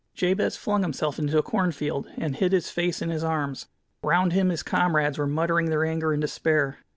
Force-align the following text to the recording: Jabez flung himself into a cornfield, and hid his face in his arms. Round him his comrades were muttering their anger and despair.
Jabez 0.15 0.57
flung 0.57 0.81
himself 0.81 1.19
into 1.19 1.37
a 1.37 1.43
cornfield, 1.43 2.07
and 2.17 2.35
hid 2.35 2.53
his 2.53 2.71
face 2.71 3.03
in 3.03 3.11
his 3.11 3.23
arms. 3.23 3.67
Round 4.01 4.33
him 4.33 4.49
his 4.49 4.63
comrades 4.63 5.19
were 5.19 5.27
muttering 5.27 5.69
their 5.69 5.85
anger 5.85 6.11
and 6.11 6.21
despair. 6.23 6.79